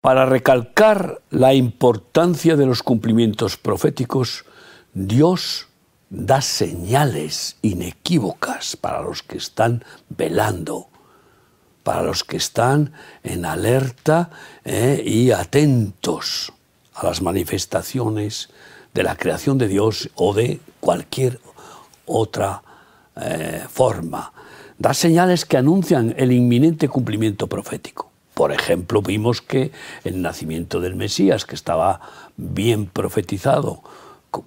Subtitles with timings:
[0.00, 4.46] Para recalcar la importancia de los cumplimientos proféticos,
[4.94, 5.68] Dios
[6.08, 10.88] da señales inequívocas para los que están velando,
[11.82, 14.30] para los que están en alerta
[14.64, 16.50] eh, y atentos
[16.94, 18.48] a las manifestaciones
[18.94, 21.40] de la creación de Dios o de cualquier
[22.06, 22.62] otra
[23.16, 24.32] eh, forma.
[24.78, 28.09] Da señales que anuncian el inminente cumplimiento profético.
[28.40, 29.70] Por ejemplo, vimos que
[30.02, 32.00] el nacimiento del Mesías, que estaba
[32.38, 33.82] bien profetizado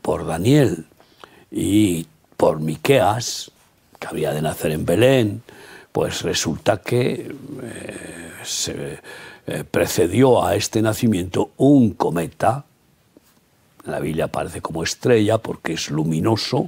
[0.02, 0.88] por Daniel
[1.52, 3.52] y por Miqueas,
[4.00, 5.44] que había de nacer en Belén,
[5.92, 8.98] pues resulta que eh, se
[9.46, 12.66] eh, precedió a este nacimiento un cometa,
[13.86, 16.68] la Biblia aparece como estrella porque es luminoso,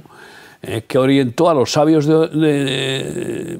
[0.62, 3.58] eh, que orientó a los sabios de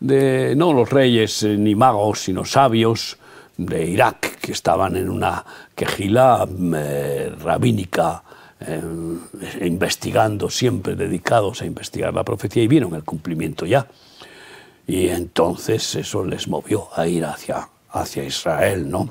[0.00, 3.18] no los reyes eh, ni magos, sino sabios
[3.56, 8.22] de Irak, que estaban en una quejila eh, rabínica,
[8.60, 8.82] eh,
[9.62, 13.86] investigando, siempre dedicados a investigar la profecía, y vieron el cumplimiento ya.
[14.86, 19.08] Y entonces eso les movió a ir hacia, hacia Israel, ¿no?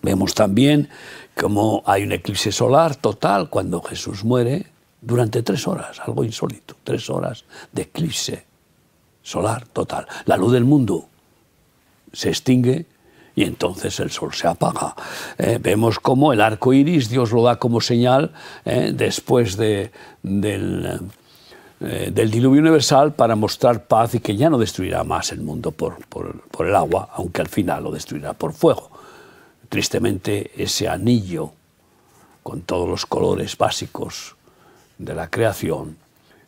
[0.00, 0.88] Vemos también
[1.36, 4.66] cómo hay un eclipse solar total cuando Jesús muere
[5.00, 8.51] durante tres horas, algo insólito, tres horas de eclipse
[9.22, 10.06] solar total.
[10.26, 11.06] La luz del mundo
[12.12, 12.86] se extingue
[13.34, 14.94] y entonces el sol se apaga.
[15.38, 18.32] Eh, vemos cómo el arco iris Dios lo da como señal
[18.64, 19.90] eh, después de,
[20.22, 21.00] del,
[21.80, 25.70] eh, del, diluvio universal para mostrar paz y que ya no destruirá más el mundo
[25.72, 28.90] por, por el agua, aunque al final lo destruirá por fuego.
[29.68, 31.52] Tristemente, ese anillo
[32.42, 34.34] con todos los colores básicos
[34.98, 35.96] de la creación,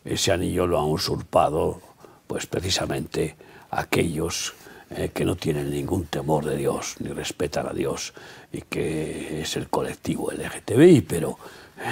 [0.03, 1.81] ese anillo lo han usurpado
[2.27, 3.35] pues precisamente
[3.71, 4.53] aquellos
[4.91, 8.13] eh, que no tienen ningún temor de Dios ni respetan a Dios
[8.51, 11.39] y que es el colectivo LGTBI, pero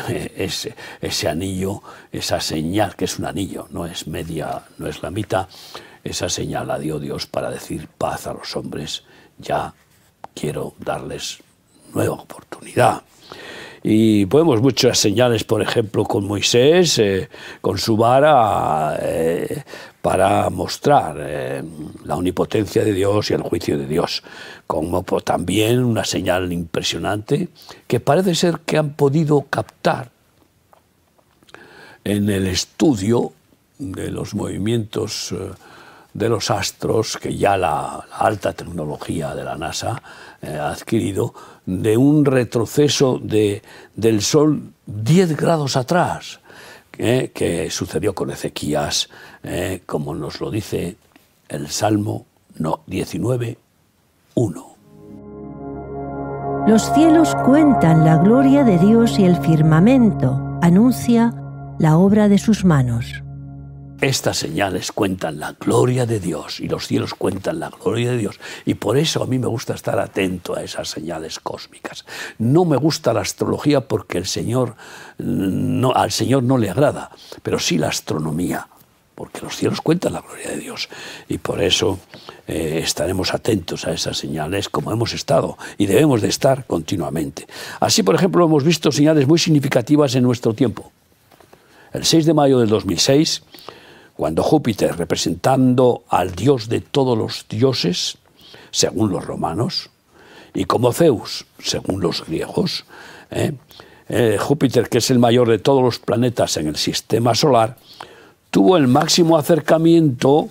[0.09, 1.81] eh, ese, ese anillo,
[2.12, 5.47] esa señal, que es un anillo, no es media, no es la mitad,
[6.03, 9.03] esa señal la dio Dios para decir paz a los hombres,
[9.40, 9.74] ya
[10.35, 11.40] quiero darles
[11.96, 13.02] nueva oportunidad.
[13.81, 17.28] Y podemos muchas señales, por ejemplo, con Moisés, eh,
[17.59, 18.97] con su vara,
[20.03, 21.64] para mostrar eh,
[22.03, 24.22] la omnipotencia de Dios y el juicio de Dios.
[24.68, 27.47] Como también una señal impresionante
[27.88, 30.12] que parece ser que han podido captar
[32.03, 33.31] en el estudio
[33.80, 35.34] de los movimientos
[36.14, 40.02] de los astros que ya la, alta tecnología de la NASA
[40.41, 41.34] eh, ha adquirido,
[41.66, 43.62] de un retroceso de,
[43.96, 46.40] del Sol 10 grados atrás,
[46.98, 49.09] eh, que sucedió con Ezequías,
[49.44, 50.96] eh, como nos lo dice
[51.50, 52.26] el Salmo
[52.59, 53.58] no, 19,
[54.36, 54.74] 1.
[56.68, 61.34] Los cielos cuentan la gloria de Dios y el firmamento anuncia
[61.80, 63.24] la obra de sus manos.
[64.03, 68.38] Estas señales cuentan la gloria de Dios y los cielos cuentan la gloria de Dios.
[68.66, 72.03] Y por eso a mí me gusta estar atento a esas señales cósmicas.
[72.38, 74.22] No me gusta la astrología porque
[75.19, 77.12] no, al Señor no le agrada,
[77.44, 78.68] pero sí la astronomía,
[79.16, 80.90] porque los cielos cuentan la gloria de Dios.
[81.30, 81.97] Y por eso
[82.46, 87.47] eh, estaremos atentos a esas señales como hemos estado y debemos de estar continuamente.
[87.80, 90.91] Así, por ejemplo, hemos visto señales muy significativas en nuestro tiempo.
[91.94, 93.44] El 6 de mayo del 2006,
[94.16, 98.18] cuando Júpiter, representando al dios de todos los dioses,
[98.72, 99.90] según los romanos,
[100.53, 102.85] y como Zeus, según los griegos,
[103.31, 103.53] ¿eh?
[104.09, 107.78] Eh, Júpiter, que es el mayor de todos los planetas en el sistema solar,
[108.52, 110.50] tuvo el máximo acercamiento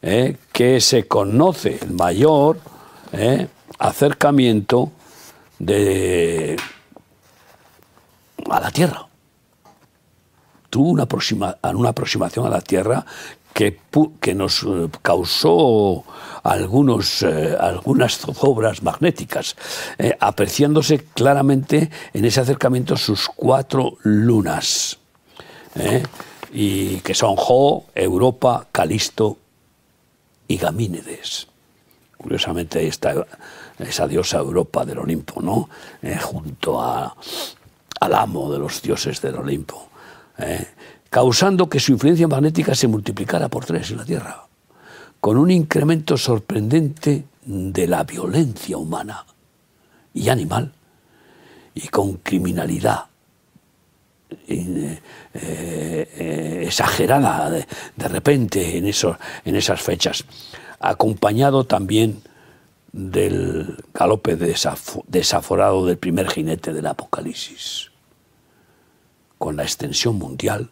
[0.00, 0.38] ¿eh?
[0.52, 2.58] que se conoce, el mayor
[3.78, 4.90] acercamiento
[5.58, 6.56] de,
[8.50, 9.06] a la Tierra
[10.74, 13.06] tuvo una, aproximación a la Tierra
[13.52, 13.78] que,
[14.20, 16.02] que nos eh, causó
[16.42, 19.54] algunos, eh, algunas zozobras magnéticas,
[19.98, 24.98] eh, apreciándose claramente en ese acercamiento sus cuatro lunas,
[26.52, 29.38] y que son Jo, Europa, Calisto
[30.48, 31.46] y Gamínedes.
[32.16, 33.14] Curiosamente está
[33.78, 35.68] esa diosa Europa del Olimpo, ¿no?
[36.20, 37.16] junto a,
[38.00, 39.93] al amo de los dioses del Olimpo.
[40.38, 40.66] ¿Eh?
[41.10, 44.46] causando que su influencia magnética se multiplicara por tres en la Tierra,
[45.20, 49.24] con un incremento sorprendente de la violencia humana
[50.12, 50.72] y animal,
[51.74, 53.06] y con criminalidad
[54.48, 55.00] eh,
[55.34, 60.24] eh, exagerada de, repente en, en esas fechas,
[60.80, 62.22] acompañado también
[62.92, 67.90] del galope desaforado del primer jinete del Apocalipsis,
[69.44, 70.70] con la extensión mundial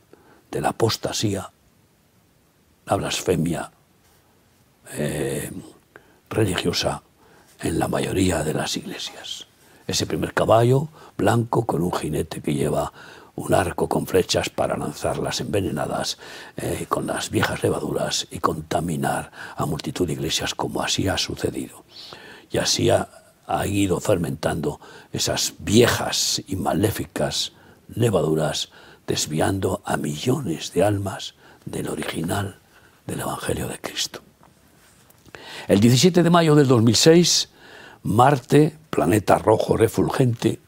[0.51, 1.51] de la apostasía,
[2.87, 3.71] la blasfemia
[4.95, 5.51] eh,
[6.31, 7.03] religiosa
[7.61, 9.47] en la mayoría de las iglesias.
[9.87, 10.89] Ese primer caballo
[11.19, 12.95] blanco con un jinete que lleva
[13.35, 16.17] un arco con flechas para lanzarlas envenenadas
[16.57, 21.85] eh, con las viejas levaduras y contaminar a multitud de iglesias como así ha sucedido.
[22.51, 24.81] Y así ha ido fermentando
[25.13, 27.53] esas viejas y maléficas
[27.95, 28.71] levaduras,
[29.07, 31.35] desviando a millones de almas
[31.65, 32.59] del original
[33.07, 34.21] del Evangelio de Cristo.
[35.69, 37.49] El 17 de mayo del 2006,
[38.05, 40.59] Marte, planeta rojo refulgente,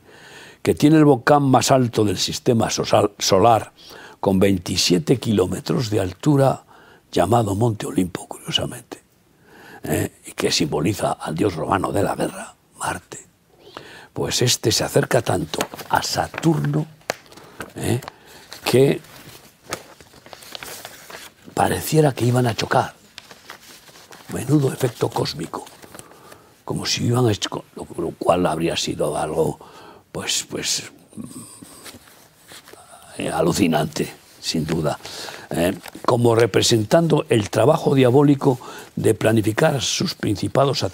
[0.62, 3.73] que tiene el volcán más alto del sistema solar,
[4.21, 6.65] con 27 kilómetros de altura,
[7.12, 9.03] llamado Monte Olimpo, curiosamente,
[9.82, 10.21] ¿eh?
[10.26, 13.26] y que simboliza al dios romano de la guerra, Marte.
[14.12, 15.59] Pues este se acerca tanto
[15.91, 16.87] a Saturno
[17.76, 18.00] ¿eh?
[18.64, 19.00] que
[21.54, 22.94] pareciera que iban a chocar.
[24.32, 25.64] Menudo efecto cósmico,
[26.64, 27.32] como si iban a
[27.76, 29.58] lo cual habría sido algo
[30.10, 30.92] pues, pues
[33.18, 34.98] eh, alucinante, sin duda,
[35.50, 38.58] eh, como representando el trabajo diabólico
[38.96, 40.84] de planificar sus principados,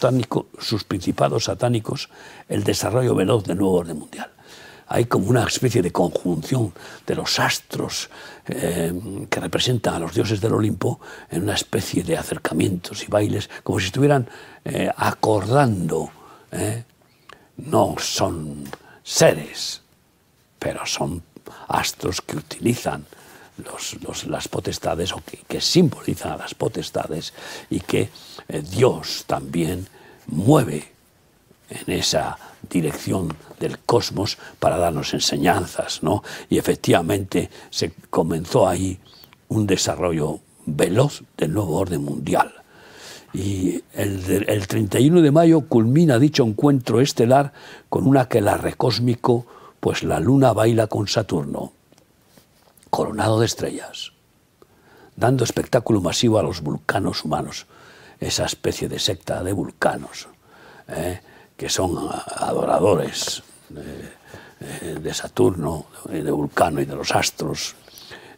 [0.58, 2.10] sus principados satánicos
[2.48, 4.30] el desarrollo veloz del nuevo orden mundial.
[4.92, 6.72] Hay como una especie de conjunción
[7.06, 8.10] de los astros
[8.46, 8.92] eh,
[9.30, 11.00] que representan a los dioses del Olimpo
[11.30, 14.28] en una especie de acercamientos y bailes, como si estuvieran
[14.96, 16.10] acordando.
[17.56, 18.64] No son
[19.02, 19.80] seres,
[20.58, 21.22] pero son
[21.68, 23.06] astros que utilizan
[24.26, 27.32] las potestades o que, simbolizan a las potestades
[27.68, 28.10] y que
[28.48, 29.86] eh, Dios también
[30.26, 30.92] mueve
[31.70, 32.36] en esa
[32.68, 36.22] dirección del cosmos para darnos enseñanzas, ¿no?
[36.48, 38.98] Y efectivamente se comenzó ahí
[39.48, 42.52] un desarrollo veloz del nuevo orden mundial.
[43.32, 47.52] Y el, el 31 de mayo culmina dicho encuentro estelar
[47.88, 49.46] con un aquelarre cósmico,
[49.78, 51.72] pues la luna baila con Saturno,
[52.90, 54.12] coronado de estrellas,
[55.16, 57.66] dando espectáculo masivo a los vulcanos humanos,
[58.18, 60.28] esa especie de secta de vulcanos,
[60.88, 61.20] ¿eh?
[61.60, 67.76] Que son adoradores de, de, Saturno, de Vulcano y de los astros,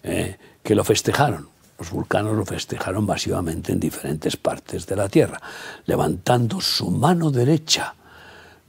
[0.02, 0.36] ¿eh?
[0.60, 5.40] que lo festejaron los vulcanos lo festejaron masivamente en diferentes partes de la Tierra,
[5.86, 7.94] levantando su mano derecha,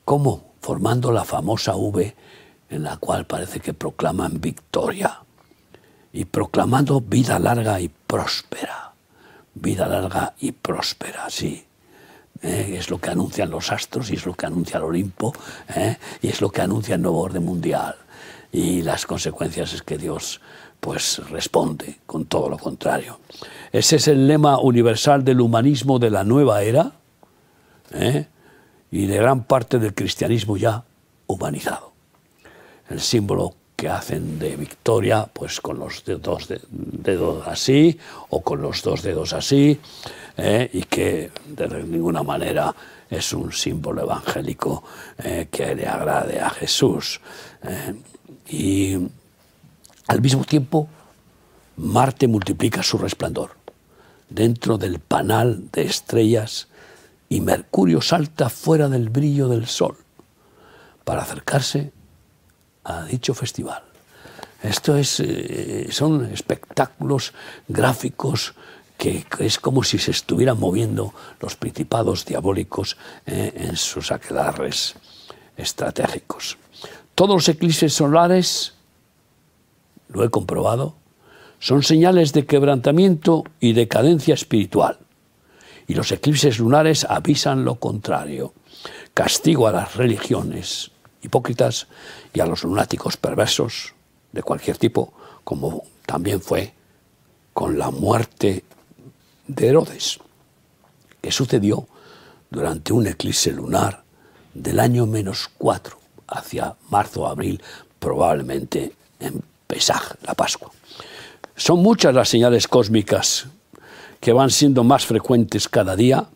[0.05, 2.15] como formando la famosa V
[2.69, 5.19] en la cual parece que proclaman victoria,
[6.11, 8.93] y proclamando vida larga y próspera.
[9.53, 11.65] Vida larga y próspera, sí.
[12.41, 15.33] Eh, es lo que anuncian los astros y es lo que anuncia el Olimpo
[15.75, 17.95] eh, y es lo que anuncia el nuevo orden mundial.
[18.51, 20.41] Y las consecuencias es que Dios
[20.79, 23.19] pues responde con todo lo contrario.
[23.71, 26.91] Ese es el lema universal del humanismo de la nueva era
[27.91, 28.27] ¿eh?
[28.91, 30.83] y de gran parte del cristianismo ya
[31.27, 31.93] humanizado.
[32.89, 37.97] El símbolo que hacen de victoria, pues con los dos dedos así
[38.29, 39.79] o con los dos dedos así,
[40.37, 40.69] ¿eh?
[40.73, 42.73] y que de ninguna manera
[43.09, 44.83] es un símbolo evangélico
[45.23, 45.47] ¿eh?
[45.51, 47.19] que le agrade a Jesús.
[48.47, 48.97] Y
[50.07, 50.87] al mismo tiempo,
[51.77, 53.51] Marte multiplica su resplandor
[54.29, 56.67] dentro del panal de estrellas
[57.29, 59.97] y Mercurio salta fuera del brillo del Sol
[61.03, 61.91] para acercarse
[62.83, 63.83] a dicho festival.
[64.61, 67.33] Esto es, eh, son espectáculos
[67.67, 68.53] gráficos
[68.97, 74.95] que es como si se estuvieran moviendo los principados diabólicos eh, en sus aquelarres
[75.57, 76.57] estratégicos.
[77.15, 78.73] Todos los eclipses solares
[80.07, 80.95] lo he comprobado,
[81.59, 84.99] son señales de quebrantamiento y decadencia espiritual.
[85.87, 88.53] Y los eclipses lunares avisan lo contrario.
[89.13, 90.91] Castigo a las religiones
[91.23, 91.87] hipócritas
[92.33, 93.93] y a los lunáticos perversos
[94.31, 95.13] de cualquier tipo,
[95.43, 96.73] como también fue
[97.53, 98.63] con la muerte
[99.47, 100.19] de Herodes,
[101.21, 101.87] que sucedió
[102.49, 104.03] durante un eclipse lunar
[104.53, 107.61] del año menos cuatro, hacia marzo-abril,
[107.99, 110.71] probablemente en Pesaj, la Pascua.
[111.55, 113.47] Son muchas las señales cósmicas
[114.19, 116.27] que van siendo más frecuentes cada día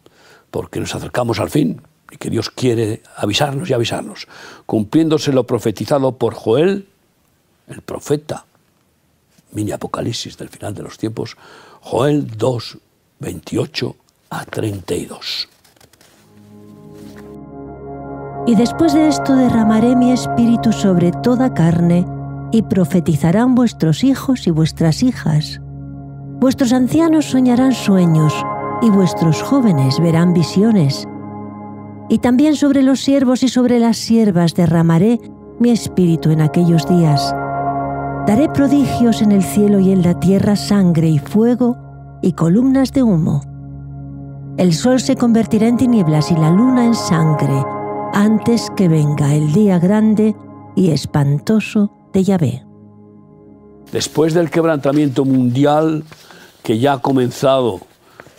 [0.52, 1.82] porque nos acercamos al fin
[2.20, 4.28] que Dios quiere avisarnos y avisarnos,
[4.66, 6.88] cumpliéndose lo profetizado por Joel,
[7.68, 8.46] el profeta,
[9.52, 11.36] mini apocalipsis del final de los tiempos,
[11.82, 12.78] Joel 2,
[13.20, 13.96] 28
[14.30, 15.50] a 32.
[18.48, 22.06] Y después de esto derramaré mi espíritu sobre toda carne,
[22.52, 25.60] y profetizarán vuestros hijos y vuestras hijas.
[26.40, 28.34] Vuestros ancianos soñarán sueños,
[28.82, 31.06] y vuestros jóvenes verán visiones.
[32.10, 35.20] Y también sobre los siervos y sobre las siervas derramaré
[35.60, 37.34] mi espíritu en aquellos días.
[38.26, 41.78] Daré prodigios en el cielo y en la tierra, sangre y fuego
[42.22, 43.42] y columnas de humo.
[44.58, 47.64] El sol se convertirá en tinieblas y la luna en sangre
[48.14, 50.36] antes que venga el día grande
[50.76, 52.64] y espantoso de Yahvé.
[53.92, 56.04] Después del quebrantamiento mundial
[56.64, 57.80] que ya ha comenzado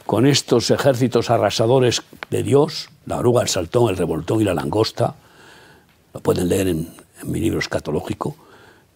[0.07, 5.15] con estos ejércitos arrasadores de Dios, la oruga, el saltón, el revoltón y la langosta,
[6.13, 6.89] lo pueden leer en,
[7.25, 8.37] mi libro escatológico,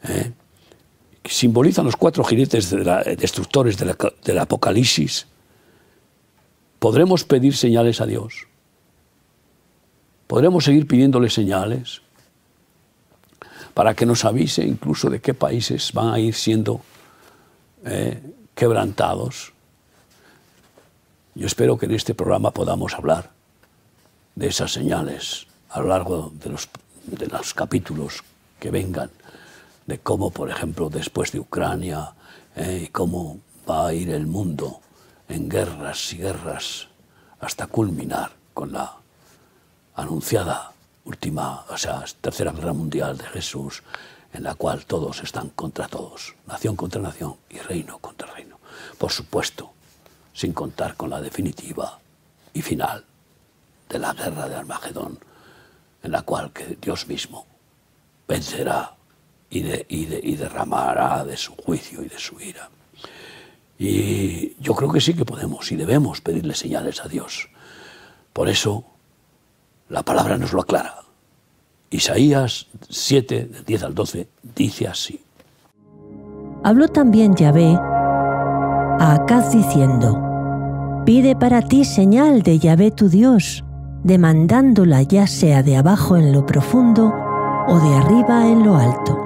[0.04, 0.31] ¿eh?
[1.25, 5.26] simbolizan los cuatro jinetes destructores del Apocalipsis,
[6.78, 8.47] podremos pedir señales a Dios.
[10.28, 12.00] Podremos seguir pidiéndole señales
[13.75, 16.81] para que nos avise incluso de qué países van a ir siendo
[17.85, 18.21] eh,
[18.54, 19.52] quebrantados.
[21.35, 23.41] Yo espero que en este programa podamos hablar
[24.34, 26.68] de esas señales a lo largo de los,
[27.04, 28.22] de los capítulos
[28.58, 29.10] que vengan,
[29.86, 32.12] de cómo, por ejemplo, después de Ucrania,
[32.56, 34.80] eh, cómo va a ir el mundo
[35.28, 36.88] en guerras y guerras
[37.40, 38.96] hasta culminar con la
[39.96, 40.72] anunciada
[41.04, 43.82] última, o sea, tercera guerra mundial de Jesús,
[44.32, 48.58] en la cual todos están contra todos, nación contra nación y reino contra reino.
[48.98, 49.72] Por supuesto,
[50.32, 51.98] sin contar con la definitiva
[52.54, 53.04] y final
[53.92, 55.18] de la guerra de Armagedón,
[56.02, 57.46] en la cual que Dios mismo
[58.26, 58.96] vencerá
[59.50, 62.70] y, y derramará de su juicio y de su ira.
[63.78, 67.49] Y yo creo que sí que podemos y debemos pedirle señales a Dios.
[68.32, 68.84] Por eso
[69.88, 71.02] la palabra nos lo aclara.
[71.90, 75.20] Isaías 7, del 10 al 12, dice así.
[76.64, 80.18] Habló también Yahvé a Acaz diciendo,
[81.04, 83.64] Pide para ti señal de Yahvé tu Dios,
[84.04, 87.12] demandándola ya sea de abajo en lo profundo
[87.68, 89.18] o de arriba en lo alto.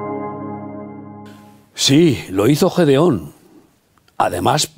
[1.75, 3.33] Sí, lo hizo Gedeón.
[4.19, 4.71] Además,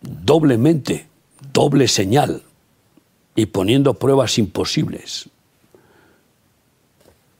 [0.00, 1.06] doblemente,
[1.52, 2.42] doble señal,
[3.34, 5.30] y poniendo pruebas imposibles.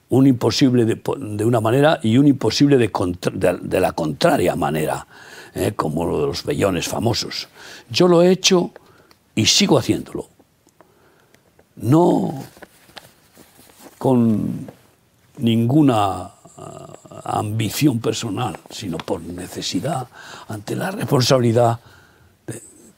[0.09, 5.07] Un imposible de, una manera y un imposible de, la contraria manera,
[5.55, 5.73] ¿eh?
[5.77, 7.49] como los vellones famosos.
[7.91, 8.73] Yo lo he hecho
[9.35, 10.30] y sigo haciéndolo.
[11.81, 12.45] No
[13.99, 14.71] con
[15.39, 20.09] ninguna ah, ambición personal, sino por necesidad
[20.49, 21.81] ante la responsabilidad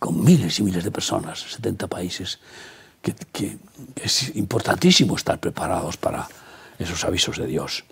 [0.03, 2.41] con miles y miles de personas, 70 países,
[3.01, 3.57] que,
[3.95, 6.27] es importantísimo estar preparados para
[6.77, 7.85] esos avisos de Dios.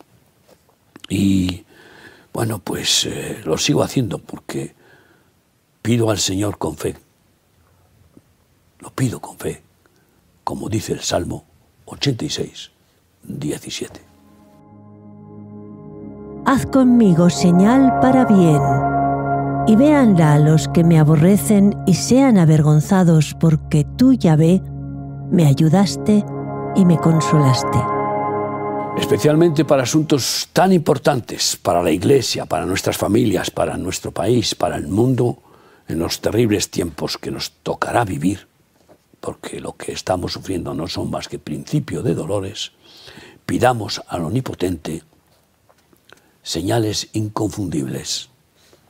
[1.09, 1.65] Y
[2.33, 4.75] bueno, pues eh, lo sigo haciendo porque
[5.83, 6.97] pido al Señor con fe.
[8.81, 9.63] Lo pido con fe,
[10.51, 11.45] como dice el Salmo
[11.85, 12.73] 86,
[13.23, 14.01] 17.
[16.45, 18.61] Haz conmigo señal para bien,
[19.69, 24.61] y véanla los que me aborrecen y sean avergonzados, porque tú, Yahvé,
[25.31, 26.25] me ayudaste
[26.75, 27.79] y me consolaste.
[28.99, 34.75] Especialmente para asuntos tan importantes para la Iglesia, para nuestras familias, para nuestro país, para
[34.75, 35.39] el mundo,
[35.87, 38.50] en los terribles tiempos que nos tocará vivir,
[39.21, 42.73] porque lo que estamos sufriendo no son más que principio de dolores,
[43.47, 45.03] pidamos al Omnipotente
[46.43, 48.31] señales inconfundibles,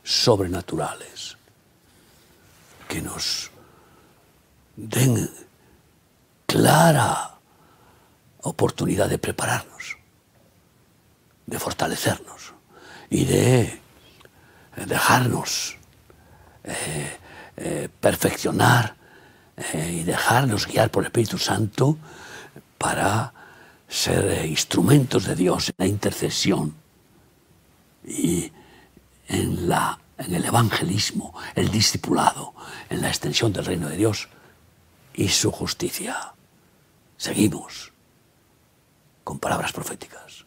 [0.03, 1.37] sobrenaturales,
[2.87, 3.51] que nos
[4.75, 5.29] den
[6.45, 7.37] clara
[8.41, 9.97] oportunidad de prepararnos,
[11.45, 12.53] de fortalecernos
[13.09, 13.81] y de
[14.87, 15.77] dejarnos
[16.63, 17.17] eh,
[17.57, 18.95] eh, perfeccionar
[19.57, 21.97] eh, y dejarnos guiar por el Espíritu Santo
[22.77, 23.33] para
[23.87, 26.75] ser instrumentos de Dios en la intercesión
[28.05, 28.51] y
[29.27, 32.53] en, la, en el evangelismo, el discipulado,
[32.89, 34.29] en la extensión del reino de Dios
[35.13, 36.33] y su justicia
[37.17, 37.91] seguimos
[39.23, 40.40] con palabras proféticas.